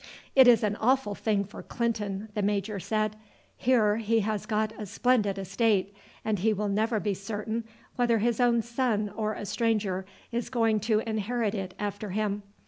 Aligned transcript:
"It 0.35 0.47
is 0.47 0.63
an 0.63 0.75
awful 0.77 1.13
thing 1.13 1.43
for 1.43 1.61
Clinton," 1.61 2.29
the 2.33 2.41
major 2.41 2.79
said. 2.79 3.15
"Here 3.55 3.97
he 3.97 4.21
has 4.21 4.47
got 4.47 4.73
a 4.81 4.87
splendid 4.87 5.37
estate, 5.37 5.95
and 6.25 6.39
he 6.39 6.53
will 6.53 6.69
never 6.69 6.99
be 6.99 7.13
certain 7.13 7.65
whether 7.97 8.17
his 8.17 8.39
own 8.39 8.63
son 8.63 9.09
or 9.15 9.33
a 9.33 9.45
stranger 9.45 10.07
is 10.31 10.49
going 10.49 10.79
to 10.89 11.01
inherit 11.01 11.53
it 11.53 11.75
after 11.77 12.09
him. 12.09 12.41